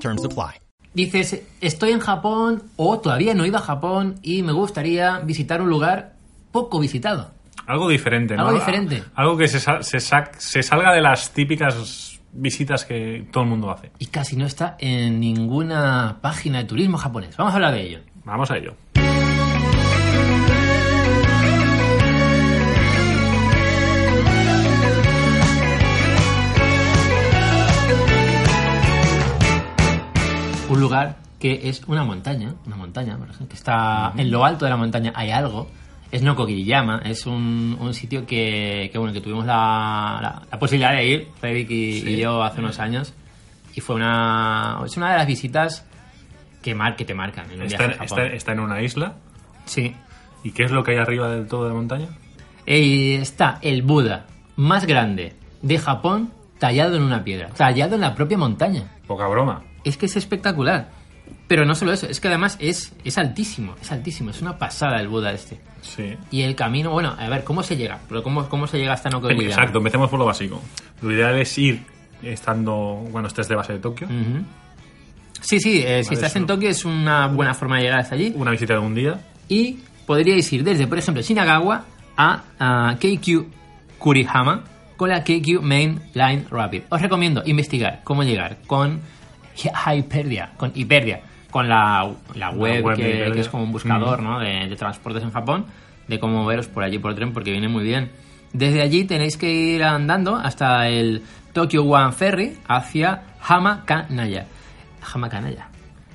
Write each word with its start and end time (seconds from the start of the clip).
Terms 0.00 0.24
apply. 0.24 0.60
Dices, 0.94 1.42
estoy 1.60 1.90
en 1.92 2.00
Japón 2.00 2.62
o 2.76 2.98
todavía 3.00 3.34
no 3.34 3.44
he 3.44 3.48
ido 3.48 3.58
a 3.58 3.60
Japón 3.62 4.14
y 4.22 4.42
me 4.42 4.52
gustaría 4.52 5.18
visitar 5.18 5.60
un 5.60 5.68
lugar 5.68 6.14
poco 6.52 6.78
visitado. 6.80 7.30
Algo 7.66 7.88
diferente, 7.88 8.34
¿no? 8.36 8.46
Algo 8.46 8.58
diferente. 8.58 9.02
Algo 9.14 9.36
que 9.36 9.48
se, 9.48 9.60
sal- 9.60 9.84
se, 9.84 9.98
sac- 9.98 10.36
se 10.38 10.62
salga 10.62 10.92
de 10.94 11.02
las 11.02 11.32
típicas 11.32 12.18
visitas 12.32 12.84
que 12.84 13.26
todo 13.32 13.44
el 13.44 13.50
mundo 13.50 13.70
hace. 13.70 13.90
Y 13.98 14.06
casi 14.06 14.36
no 14.36 14.46
está 14.46 14.76
en 14.78 15.20
ninguna 15.20 16.18
página 16.20 16.58
de 16.58 16.64
turismo 16.64 16.96
japonés. 16.96 17.36
Vamos 17.36 17.52
a 17.52 17.56
hablar 17.56 17.74
de 17.74 17.82
ello. 17.82 18.00
Vamos 18.24 18.50
a 18.50 18.56
ello. 18.56 18.74
Lugar 31.04 31.16
que 31.38 31.68
es 31.68 31.82
una 31.86 32.02
montaña, 32.04 32.54
una 32.66 32.76
montaña, 32.76 33.16
por 33.16 33.26
ejemplo, 33.28 33.48
que 33.48 33.54
está 33.56 34.12
en 34.16 34.30
lo 34.30 34.44
alto 34.44 34.64
de 34.64 34.70
la 34.70 34.76
montaña 34.76 35.12
hay 35.14 35.30
algo. 35.30 35.68
Es 36.12 36.22
Nokogiriyama, 36.22 37.02
es 37.04 37.26
un, 37.26 37.76
un 37.80 37.92
sitio 37.92 38.24
que, 38.26 38.88
que, 38.92 38.96
bueno, 38.98 39.12
que 39.12 39.20
tuvimos 39.20 39.44
la, 39.44 40.18
la- 40.22 40.42
la 40.50 40.58
posibilidad 40.58 40.92
de 40.92 41.04
ir, 41.04 41.28
Fredrik 41.40 41.68
y, 41.70 42.08
y 42.08 42.16
yo, 42.16 42.42
hace 42.44 42.60
unos 42.60 42.78
años. 42.78 43.12
Y 43.74 43.80
fue 43.80 43.96
una, 43.96 44.80
es 44.86 44.96
una 44.96 45.10
de 45.10 45.18
las 45.18 45.26
visitas 45.26 45.84
que, 46.62 46.74
mar, 46.74 46.94
que 46.96 47.04
te 47.04 47.12
marcan 47.12 47.50
en 47.50 47.60
un 47.60 47.66
Está, 47.66 47.86
viaje 47.86 48.00
a 48.00 48.04
está- 48.04 48.16
Japón. 48.22 48.34
está 48.36 48.52
en 48.52 48.60
una 48.60 48.80
isla. 48.82 49.14
Sí. 49.66 49.94
¿Y 50.44 50.52
qué 50.52 50.62
es 50.64 50.70
lo 50.70 50.84
que 50.84 50.92
hay 50.92 50.98
arriba 50.98 51.28
del 51.28 51.46
todo 51.48 51.64
de 51.64 51.70
la 51.70 51.74
montaña? 51.74 52.06
Está 52.64 53.58
el 53.62 53.82
Buda 53.82 54.26
más 54.56 54.86
grande 54.86 55.34
de 55.60 55.76
Japón 55.78 56.30
tallado 56.58 56.96
en 56.96 57.02
una 57.02 57.22
piedra, 57.24 57.48
tallado 57.48 57.96
en 57.96 58.00
la 58.00 58.14
propia 58.14 58.38
montaña. 58.38 58.84
Poca 59.06 59.26
broma. 59.26 59.62
Es 59.86 59.96
que 59.96 60.06
es 60.06 60.16
espectacular. 60.16 60.90
Pero 61.48 61.64
no 61.64 61.74
solo 61.74 61.92
eso, 61.92 62.06
es 62.06 62.20
que 62.20 62.28
además 62.28 62.56
es, 62.60 62.92
es 63.04 63.18
altísimo, 63.18 63.76
es 63.80 63.90
altísimo, 63.92 64.30
es 64.30 64.42
una 64.42 64.58
pasada 64.58 65.00
el 65.00 65.08
Buda 65.08 65.32
este. 65.32 65.60
Sí. 65.80 66.16
Y 66.30 66.42
el 66.42 66.56
camino, 66.56 66.90
bueno, 66.90 67.14
a 67.16 67.28
ver, 67.28 67.44
¿cómo 67.44 67.62
se 67.62 67.76
llega? 67.76 68.00
Pero 68.08 68.22
¿cómo, 68.22 68.48
cómo 68.48 68.66
se 68.66 68.78
llega 68.78 68.92
hasta 68.92 69.10
Nokogiriyama? 69.10 69.54
Exacto, 69.54 69.78
empecemos 69.78 70.10
por 70.10 70.18
lo 70.18 70.26
básico. 70.26 70.60
Lo 71.02 71.12
ideal 71.12 71.38
es 71.38 71.56
ir 71.58 71.82
estando, 72.22 73.04
bueno, 73.10 73.28
estés 73.28 73.48
de 73.48 73.54
base 73.54 73.74
de 73.74 73.78
Tokio. 73.78 74.08
Sí, 75.40 75.60
sí, 75.60 75.82
eh, 75.84 76.02
si 76.02 76.14
estás 76.14 76.34
en. 76.34 76.46
Tokio 76.46 76.68
es 76.68 76.84
una 76.84 77.28
buena 77.28 77.54
forma 77.54 77.76
de 77.76 77.84
llegar 77.84 78.00
hasta 78.00 78.16
allí. 78.16 78.32
Una 78.36 78.50
visita 78.50 78.74
de 78.74 78.80
un 78.80 78.94
día. 78.94 79.20
Y 79.48 79.78
podríais 80.06 80.52
ir 80.52 80.64
desde, 80.64 80.86
por 80.86 80.98
ejemplo, 80.98 81.22
Shinagawa 81.22 81.84
a, 82.16 82.96
Keikyu 82.98 83.46
Kurihama 83.98 84.64
con 84.96 85.10
la 85.10 85.22
Keikyu 85.22 85.62
Main 85.62 86.00
Line 86.14 86.46
Rapid. 86.50 86.82
Os 86.88 87.00
recomiendo 87.00 87.42
investigar 87.46 88.00
cómo 88.02 88.24
llegar 88.24 88.58
con 88.66 89.00
Hyperdia, 89.56 90.52
con 90.56 90.72
Hyperdia, 90.74 91.20
con 91.50 91.68
la, 91.68 92.10
la 92.34 92.50
web, 92.50 92.84
web 92.84 92.96
que, 92.96 93.30
que 93.32 93.40
es 93.40 93.48
como 93.48 93.64
un 93.64 93.72
buscador 93.72 94.20
Mm. 94.20 94.24
¿no? 94.24 94.40
de, 94.40 94.68
de 94.68 94.76
transportes 94.76 95.22
en 95.22 95.30
Japón, 95.30 95.66
de 96.06 96.18
cómo 96.20 96.42
moveros 96.42 96.68
por 96.68 96.84
allí 96.84 96.98
por 96.98 97.14
tren 97.14 97.32
porque 97.32 97.50
viene 97.52 97.68
muy 97.68 97.84
bien. 97.84 98.10
Desde 98.52 98.80
allí 98.82 99.04
tenéis 99.04 99.36
que 99.36 99.50
ir 99.50 99.82
andando 99.84 100.36
hasta 100.36 100.88
el 100.88 101.22
Tokyo 101.52 101.84
One 101.84 102.12
Ferry 102.12 102.56
hacia 102.68 103.22
Hamakanaya. 103.40 104.46
Hamakanaya. 105.12 105.68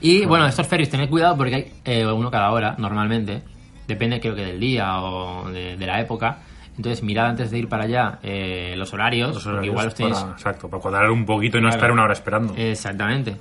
Y 0.00 0.24
bueno, 0.26 0.46
estos 0.46 0.66
ferries, 0.66 0.90
tened 0.90 1.08
cuidado 1.08 1.36
porque 1.36 1.54
hay 1.54 1.72
eh, 1.84 2.06
uno 2.06 2.30
cada 2.30 2.50
hora, 2.50 2.74
normalmente. 2.78 3.42
Depende, 3.88 4.20
creo 4.20 4.34
que 4.34 4.44
del 4.44 4.60
día 4.60 5.00
o 5.00 5.48
de, 5.50 5.76
de 5.76 5.86
la 5.86 6.00
época. 6.00 6.38
Entonces, 6.76 7.02
mirad 7.02 7.26
antes 7.26 7.50
de 7.50 7.58
ir 7.58 7.68
para 7.68 7.84
allá 7.84 8.18
eh, 8.22 8.74
los 8.76 8.92
horarios, 8.92 9.34
Los 9.34 9.46
horarios 9.46 9.66
igual 9.72 9.86
os 9.88 9.94
tenéis. 9.94 10.18
para- 10.18 10.32
exacto, 10.32 10.68
para 10.68 10.82
cuadrar 10.82 11.10
un 11.10 11.24
poquito 11.24 11.56
y 11.58 11.60
no 11.62 11.68
Claro. 11.68 11.76
estar 11.78 11.92
una 11.92 12.02
hora 12.04 12.12
esperando. 12.12 12.54
Exactamente. 12.56 13.36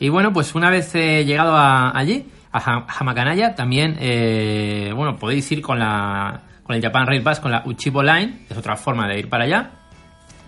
Y 0.00 0.08
bueno, 0.10 0.32
pues 0.32 0.54
una 0.54 0.70
vez 0.70 0.94
eh, 0.94 1.24
llegado 1.24 1.56
a- 1.56 1.96
allí, 1.96 2.26
a 2.52 2.58
Ha- 2.58 2.86
Hamakanaya, 2.98 3.54
también, 3.54 3.96
eh, 4.00 4.92
bueno, 4.94 5.16
podéis 5.16 5.50
ir 5.52 5.62
con 5.62 5.78
la 5.78 6.42
con 6.64 6.74
el 6.76 6.80
Japan 6.82 7.06
Rail 7.06 7.22
Pass, 7.22 7.40
con 7.40 7.50
la 7.50 7.62
Uchibo 7.66 8.02
Line, 8.02 8.46
es 8.48 8.56
otra 8.56 8.74
forma 8.76 9.06
de 9.06 9.18
ir 9.18 9.28
para 9.28 9.44
allá. 9.44 9.70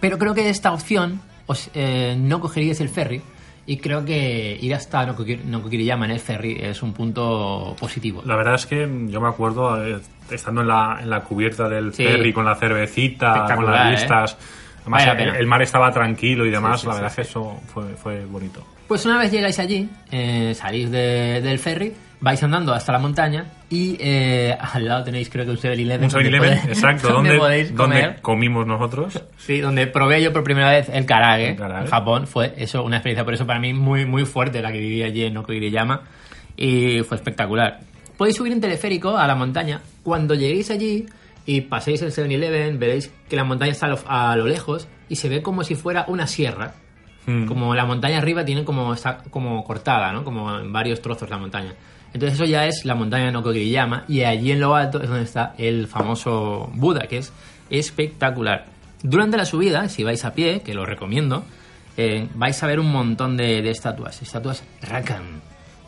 Pero 0.00 0.18
creo 0.18 0.34
que 0.34 0.48
esta 0.50 0.70
opción 0.72 1.22
os, 1.46 1.70
eh, 1.74 2.16
no 2.18 2.38
cogeríais 2.40 2.80
el 2.82 2.90
ferry 2.90 3.22
y 3.66 3.76
creo 3.78 4.04
que 4.04 4.58
ir 4.60 4.74
hasta 4.74 5.06
Nokokir- 5.06 5.44
Nokokiriyama 5.44 6.06
en 6.06 6.10
el 6.12 6.20
ferry 6.20 6.58
es 6.60 6.82
un 6.82 6.92
punto 6.92 7.76
positivo. 7.78 8.22
La 8.26 8.36
verdad 8.36 8.54
es 8.56 8.66
que 8.66 8.88
yo 9.08 9.20
me 9.20 9.28
acuerdo 9.28 9.84
eh, 9.84 10.00
estando 10.30 10.62
en 10.62 10.68
la, 10.68 10.98
en 11.00 11.08
la 11.10 11.20
cubierta 11.20 11.68
del 11.68 11.92
Sí. 11.94 12.04
ferry 12.04 12.32
con 12.32 12.44
la 12.44 12.54
cervecita, 12.56 13.46
con 13.54 13.66
las 13.66 14.02
¿eh? 14.02 14.36
Además, 14.82 15.06
Vale 15.06 15.24
la 15.26 15.32
el, 15.34 15.40
el 15.40 15.46
mar 15.46 15.62
estaba 15.62 15.90
tranquilo 15.92 16.44
y 16.46 16.50
demás. 16.50 16.80
sí, 16.80 16.86
la 16.86 16.92
sí, 16.94 16.98
verdad 17.00 17.14
sí. 17.14 17.20
es 17.20 17.26
que 17.26 17.30
eso 17.30 17.60
fue, 17.72 17.84
fue 17.94 18.24
bonito. 18.24 18.64
Pues 18.88 19.06
una 19.06 19.16
vez 19.18 19.30
llegáis 19.32 19.58
allí, 19.58 19.88
eh, 20.10 20.52
salís 20.54 20.90
de- 20.90 21.40
del 21.40 21.58
ferry, 21.58 21.94
vais 22.20 22.42
andando 22.42 22.74
hasta 22.74 22.92
la 22.92 22.98
montaña 22.98 23.46
y 23.70 23.96
eh, 24.00 24.54
al 24.60 24.84
lado 24.86 25.04
tenéis 25.04 25.30
creo 25.30 25.44
que 25.46 25.52
un 25.52 25.56
7-Eleven. 25.56 26.04
Un 26.04 26.08
donde 26.10 26.28
7-Eleven, 26.28 26.50
podéis- 26.58 26.68
exacto, 26.68 27.08
donde 27.12 27.36
donde, 27.36 27.64
donde 27.70 28.16
comimos 28.20 28.66
nosotros. 28.66 29.22
Sí, 29.38 29.60
donde 29.60 29.86
probé 29.86 30.22
yo 30.22 30.32
por 30.32 30.44
primera 30.44 30.70
vez 30.70 30.88
el 30.92 31.06
karage, 31.06 31.50
El 31.50 31.56
karage. 31.56 31.84
en 31.84 31.90
Japón. 31.90 32.26
Fue 32.26 32.52
eso 32.58 32.82
una 32.82 32.96
experiencia, 32.96 33.24
por 33.24 33.32
eso 33.34 33.46
para 33.46 33.60
mí 33.60 33.72
muy, 33.72 34.04
muy 34.04 34.26
fuerte 34.26 34.60
la 34.60 34.70
que 34.72 34.78
viví 34.78 35.02
allí 35.02 35.24
en 35.24 35.34
Nokogiriyama. 35.34 36.02
Y 36.56 37.00
fue 37.00 37.16
espectacular. 37.16 37.80
Podéis 38.16 38.36
subir 38.36 38.52
en 38.52 38.60
teleférico 38.60 39.16
a 39.16 39.26
la 39.26 39.34
montaña. 39.34 39.80
Cuando 40.02 40.34
lleguéis 40.34 40.70
allí 40.70 41.06
y 41.46 41.62
paséis 41.62 42.02
el 42.02 42.12
7-Eleven, 42.12 42.78
veréis 42.78 43.12
que 43.28 43.36
la 43.36 43.44
montaña 43.44 43.72
está 43.72 43.86
a 43.86 43.90
lo, 43.90 43.98
a 44.06 44.36
lo 44.36 44.46
lejos 44.46 44.88
y 45.08 45.16
se 45.16 45.28
ve 45.28 45.42
como 45.42 45.64
si 45.64 45.74
fuera 45.74 46.04
una 46.08 46.26
sierra. 46.26 46.74
Mm. 47.26 47.46
Como 47.46 47.74
la 47.74 47.84
montaña 47.84 48.18
arriba 48.18 48.44
tiene 48.44 48.64
como, 48.64 48.92
está 48.94 49.18
como 49.30 49.62
cortada, 49.64 50.12
¿no? 50.12 50.24
Como 50.24 50.58
en 50.58 50.72
varios 50.72 51.00
trozos 51.00 51.30
la 51.30 51.38
montaña. 51.38 51.74
Entonces 52.12 52.34
eso 52.34 52.44
ya 52.44 52.66
es 52.66 52.84
la 52.84 52.94
montaña 52.94 53.26
de 53.26 53.32
Nokogiriyama 53.32 54.04
y 54.08 54.22
allí 54.22 54.52
en 54.52 54.60
lo 54.60 54.74
alto 54.74 55.00
es 55.00 55.08
donde 55.08 55.24
está 55.24 55.54
el 55.56 55.86
famoso 55.86 56.70
Buda, 56.74 57.06
que 57.06 57.18
es 57.18 57.32
espectacular. 57.70 58.66
Durante 59.02 59.36
la 59.36 59.44
subida, 59.44 59.88
si 59.88 60.04
vais 60.04 60.24
a 60.24 60.34
pie, 60.34 60.60
que 60.60 60.74
lo 60.74 60.84
recomiendo, 60.84 61.44
eh, 61.96 62.28
vais 62.34 62.62
a 62.62 62.66
ver 62.66 62.80
un 62.80 62.92
montón 62.92 63.36
de, 63.36 63.62
de 63.62 63.70
estatuas, 63.70 64.20
estatuas 64.22 64.62
Rakan, 64.82 65.40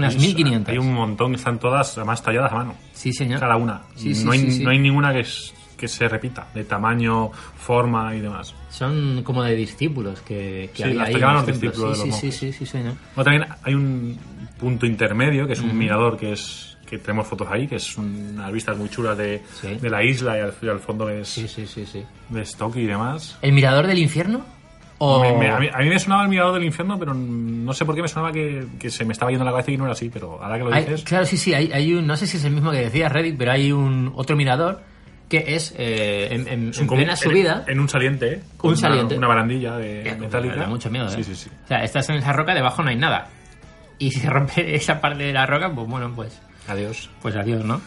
unas 0.00 0.14
Hay- 0.14 0.20
1500. 0.20 0.72
Hay 0.72 0.78
un 0.78 0.92
montón 0.92 1.30
que 1.32 1.36
están 1.36 1.58
todas 1.58 1.96
además 1.96 2.22
talladas 2.22 2.52
a 2.52 2.56
mano. 2.56 2.74
Sí, 2.92 3.12
señor. 3.12 3.40
Cada 3.40 3.56
una. 3.56 3.82
Sí, 3.94 4.14
sí, 4.14 4.24
no, 4.24 4.32
hay, 4.32 4.50
sí, 4.50 4.64
no 4.64 4.70
hay 4.70 4.78
ninguna 4.78 5.12
que, 5.12 5.20
es- 5.20 5.54
que 5.76 5.88
se 5.88 6.08
repita, 6.08 6.46
de 6.54 6.64
tamaño, 6.64 7.30
forma 7.56 8.14
y 8.14 8.20
demás. 8.20 8.54
Son 8.68 9.22
como 9.22 9.42
de 9.42 9.54
discípulos 9.56 10.20
que, 10.20 10.70
que 10.74 10.82
Sí, 10.84 10.92
las 10.92 11.08
ahí. 11.08 11.14
los 11.14 11.46
discípulos 11.46 11.98
de 11.98 12.04
sí, 12.12 12.26
los 12.26 12.34
sí, 12.34 12.52
sí, 12.52 12.66
señor. 12.66 12.94
Bueno, 13.16 13.24
también 13.30 13.46
hay 13.62 13.74
un 13.74 14.18
punto 14.58 14.84
intermedio, 14.84 15.46
que 15.46 15.54
es 15.54 15.60
un 15.60 15.76
mirador, 15.78 16.18
que 16.18 16.32
es 16.32 16.66
que 16.86 16.98
tenemos 16.98 17.26
fotos 17.28 17.46
ahí, 17.50 17.68
que 17.68 17.76
es 17.76 17.96
unas 17.96 18.50
vistas 18.52 18.76
muy 18.76 18.88
chulas 18.88 19.16
de, 19.16 19.40
de 19.80 19.88
la 19.90 20.02
isla 20.02 20.36
y 20.36 20.40
al, 20.40 20.52
y 20.60 20.68
al 20.68 20.80
fondo 20.80 21.04
ves, 21.06 21.28
Sí, 21.28 21.46
sí, 21.46 21.64
sí, 21.64 21.86
sí. 21.86 22.02
ves 22.30 22.56
Tokio 22.56 22.82
y 22.82 22.86
demás. 22.86 23.38
¿El 23.40 23.52
mirador 23.52 23.86
del 23.86 23.98
infierno? 23.98 24.44
O... 25.02 25.20
Me- 25.22 25.32
me- 25.32 25.48
a, 25.50 25.58
mí, 25.58 25.66
a 25.72 25.78
mí 25.78 25.88
me 25.88 25.98
sonaba 25.98 26.24
el 26.24 26.28
mirador 26.28 26.52
del 26.54 26.64
infierno, 26.64 26.98
pero 26.98 27.14
no 27.14 27.72
sé 27.72 27.86
por 27.86 27.94
qué 27.94 28.02
me 28.02 28.08
sonaba 28.08 28.32
que, 28.32 28.66
que 28.78 28.90
se 28.90 29.04
me 29.06 29.12
estaba 29.14 29.30
yendo 29.30 29.44
la 29.46 29.50
cabeza 29.50 29.70
y 29.70 29.76
no 29.78 29.84
era 29.84 29.92
así, 29.94 30.10
pero 30.10 30.42
ahora 30.42 30.58
que 30.58 30.64
lo 30.64 30.72
Hay- 30.74 30.84
dices... 30.84 31.02
claro, 31.04 31.24
sí, 31.24 31.38
sí, 31.38 31.54
hay, 31.54 31.72
hay 31.72 31.94
un, 31.94 32.06
no 32.06 32.16
sé 32.18 32.26
si 32.26 32.36
es 32.36 32.44
el 32.44 32.52
mismo 32.52 32.70
que 32.70 32.78
decía 32.80 33.08
Reddit, 33.08 33.36
pero 33.38 33.52
hay 33.52 33.72
un 33.72 34.12
otro 34.14 34.36
mirador 34.36 34.82
que 35.30 35.54
es 35.54 35.74
eh, 35.78 36.28
en, 36.32 36.48
en- 36.48 36.72
en 36.78 36.86
plena 36.88 37.12
en- 37.12 37.16
subida. 37.16 37.64
En, 37.66 37.80
un 37.80 37.88
saliente, 37.88 38.32
¿eh? 38.34 38.40
Con 38.58 38.72
Un 38.72 38.78
una- 38.78 38.88
saliente. 38.88 39.16
Una, 39.16 39.28
barandilla 39.28 39.76
de 39.78 40.02
que 40.02 40.14
metálica. 40.16 40.56
Da 40.56 40.66
mucho 40.66 40.90
miedo, 40.90 41.06
¿eh? 41.06 41.10
Sí, 41.12 41.24
sí, 41.24 41.34
sí. 41.34 41.50
O 41.64 41.68
sea, 41.68 41.82
estás 41.82 42.08
en 42.10 42.16
esa 42.16 42.32
roca, 42.34 42.52
debajo 42.54 42.82
no 42.82 42.90
hay 42.90 42.96
nada. 42.96 43.28
Y 43.98 44.10
si 44.10 44.20
se 44.20 44.28
rompe 44.28 44.74
esa 44.74 45.00
parte 45.00 45.22
de 45.24 45.32
la 45.32 45.46
roca, 45.46 45.72
pues 45.74 45.86
bueno, 45.88 46.12
pues, 46.14 46.38
Adiós. 46.68 47.08
pues 47.22 47.36
adiós, 47.36 47.64
¿no? 47.64 47.80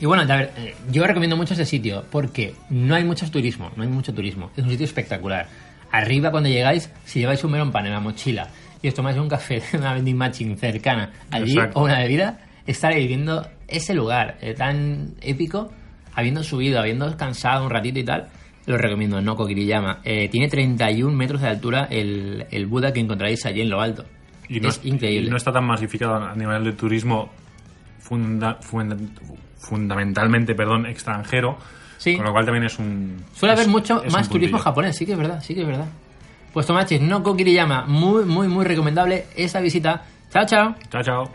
Y 0.00 0.06
bueno, 0.06 0.22
a 0.22 0.36
ver, 0.36 0.52
eh, 0.56 0.74
yo 0.90 1.06
recomiendo 1.06 1.36
mucho 1.36 1.54
ese 1.54 1.64
sitio 1.64 2.04
porque 2.10 2.54
no 2.70 2.94
hay 2.94 3.04
mucho 3.04 3.30
turismo, 3.30 3.70
no 3.76 3.82
hay 3.82 3.88
mucho 3.88 4.14
turismo. 4.14 4.50
Es 4.56 4.64
un 4.64 4.70
sitio 4.70 4.84
espectacular. 4.84 5.46
Arriba, 5.90 6.30
cuando 6.30 6.48
llegáis, 6.48 6.90
si 7.04 7.20
lleváis 7.20 7.42
un 7.44 7.52
melón 7.52 7.70
pan 7.72 7.86
en 7.86 7.92
la 7.92 8.00
mochila 8.00 8.48
y 8.82 8.88
os 8.88 8.94
tomáis 8.94 9.16
un 9.16 9.28
café 9.28 9.60
de 9.72 9.78
una 9.78 9.94
vending 9.94 10.16
machine 10.16 10.56
cercana 10.56 11.10
allí 11.30 11.52
Exacto. 11.52 11.80
o 11.80 11.84
una 11.84 11.98
bebida, 11.98 12.38
estaréis 12.66 13.08
viendo 13.08 13.46
ese 13.66 13.94
lugar 13.94 14.36
eh, 14.40 14.54
tan 14.54 15.14
épico, 15.20 15.72
habiendo 16.14 16.42
subido, 16.44 16.78
habiendo 16.80 17.06
descansado 17.06 17.64
un 17.64 17.70
ratito 17.70 17.98
y 17.98 18.04
tal. 18.04 18.28
Lo 18.66 18.76
recomiendo, 18.76 19.20
no 19.22 19.34
Kokiriyama. 19.34 20.00
Eh, 20.04 20.28
tiene 20.28 20.48
31 20.48 21.16
metros 21.16 21.40
de 21.40 21.48
altura 21.48 21.86
el, 21.90 22.46
el 22.50 22.66
Buda 22.66 22.92
que 22.92 23.00
encontraréis 23.00 23.46
allí 23.46 23.62
en 23.62 23.70
lo 23.70 23.80
alto. 23.80 24.04
Y 24.48 24.60
no, 24.60 24.68
es 24.68 24.80
increíble. 24.84 25.26
y 25.28 25.30
no 25.30 25.36
está 25.38 25.52
tan 25.52 25.64
masificado 25.64 26.16
a 26.16 26.34
nivel 26.34 26.64
de 26.64 26.72
turismo 26.72 27.30
funda- 28.00 28.58
funda- 28.60 28.96
fundamentalmente 29.58 30.54
perdón, 30.54 30.86
extranjero. 30.86 31.58
Sí. 31.98 32.16
Con 32.16 32.24
lo 32.24 32.32
cual 32.32 32.44
también 32.46 32.64
es 32.64 32.78
un. 32.78 33.22
Suele 33.34 33.52
es- 33.54 33.60
haber 33.60 33.70
mucho 33.70 34.02
más 34.10 34.28
turismo 34.28 34.58
japonés, 34.58 34.96
sí 34.96 35.04
que 35.04 35.12
es 35.12 35.18
verdad, 35.18 35.42
sí 35.42 35.54
que 35.54 35.60
es 35.62 35.66
verdad. 35.66 35.86
Pues 36.52 36.66
Tomachis, 36.66 37.00
no 37.00 37.22
Kokiriyama, 37.22 37.84
muy, 37.86 38.24
muy, 38.24 38.48
muy 38.48 38.64
recomendable 38.64 39.26
esa 39.36 39.60
visita. 39.60 40.02
Chao, 40.32 40.46
chao. 40.46 40.74
Chao, 40.90 41.02
chao. 41.02 41.30